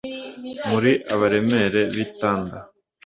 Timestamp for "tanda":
2.19-2.57